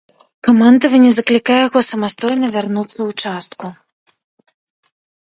[0.45, 3.69] Камандаванне заклікае яго самастойна вярнуцца ў частку.